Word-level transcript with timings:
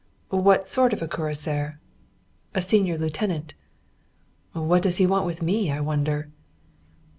"What 0.33 0.67
sort 0.67 0.93
of 0.93 1.03
a 1.03 1.07
cuirassier?" 1.07 1.73
"A 2.55 2.61
senior 2.63 2.97
lieutenant." 2.97 3.53
"What 4.53 4.81
does 4.81 4.97
he 4.97 5.05
want 5.05 5.27
with 5.27 5.43
me, 5.43 5.69
I 5.71 5.79
wonder?" 5.79 6.31